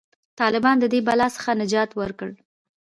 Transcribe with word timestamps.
طالبانو 0.39 0.81
د 0.81 0.85
دې 0.93 0.99
بلا 1.07 1.27
څخه 1.35 1.49
نجات 1.61 1.89
ورکړ. 2.01 2.29